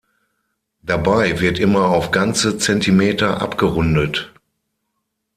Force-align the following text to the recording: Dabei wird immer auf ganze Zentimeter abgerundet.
Dabei 0.81 1.41
wird 1.41 1.59
immer 1.59 1.89
auf 1.89 2.09
ganze 2.09 2.57
Zentimeter 2.57 3.39
abgerundet. 3.39 4.33